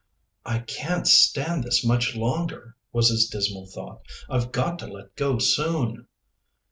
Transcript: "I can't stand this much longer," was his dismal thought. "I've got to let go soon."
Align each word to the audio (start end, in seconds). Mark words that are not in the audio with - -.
"I 0.47 0.57
can't 0.61 1.05
stand 1.07 1.63
this 1.63 1.85
much 1.85 2.15
longer," 2.15 2.75
was 2.91 3.09
his 3.09 3.27
dismal 3.27 3.67
thought. 3.67 4.01
"I've 4.27 4.51
got 4.51 4.79
to 4.79 4.87
let 4.87 5.15
go 5.15 5.37
soon." 5.37 6.07